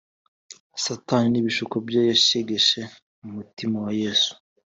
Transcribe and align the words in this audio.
satani 0.83 1.27
n’ibishuko 1.29 1.75
bye 1.85 2.01
yashegeshe 2.11 2.79
umutima 3.27 3.75
wa 3.85 3.91
yesu 4.01 4.31